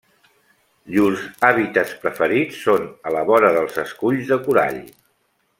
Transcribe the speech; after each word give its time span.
Llurs 0.93 1.25
hàbitats 1.49 1.93
preferits 2.05 2.63
són 2.63 2.89
a 3.11 3.15
la 3.19 3.23
vora 3.31 3.55
dels 3.59 3.81
esculls 3.87 4.29
de 4.33 4.43
corall. 4.49 4.85